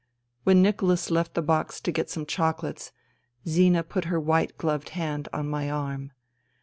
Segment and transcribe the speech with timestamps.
[0.45, 2.91] When Nicholas left the box to get some chocolates
[3.47, 6.11] Zina put her white gloved hand on my arm.